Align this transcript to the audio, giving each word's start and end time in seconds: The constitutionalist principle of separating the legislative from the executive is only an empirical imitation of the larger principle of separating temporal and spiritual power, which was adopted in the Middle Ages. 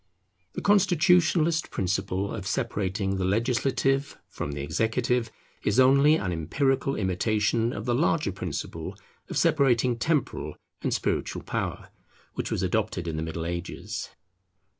The 0.53 0.63
constitutionalist 0.63 1.69
principle 1.69 2.33
of 2.33 2.47
separating 2.47 3.17
the 3.17 3.23
legislative 3.23 4.17
from 4.27 4.53
the 4.53 4.63
executive 4.63 5.29
is 5.63 5.79
only 5.79 6.15
an 6.15 6.31
empirical 6.31 6.95
imitation 6.95 7.71
of 7.71 7.85
the 7.85 7.93
larger 7.93 8.31
principle 8.31 8.97
of 9.29 9.37
separating 9.37 9.99
temporal 9.99 10.55
and 10.81 10.91
spiritual 10.91 11.43
power, 11.43 11.89
which 12.33 12.49
was 12.49 12.63
adopted 12.63 13.07
in 13.07 13.15
the 13.15 13.21
Middle 13.21 13.45
Ages. 13.45 14.09